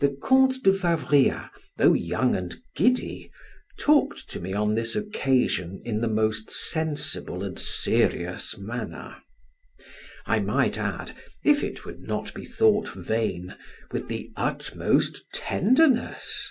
[0.00, 3.30] The Count de Favria, though young and giddy,
[3.78, 9.18] talked to me on this occasion in the most sensible and serious manner:
[10.26, 11.14] I might add,
[11.44, 13.54] if it would not be thought vain,
[13.92, 16.50] with the utmost tenderness.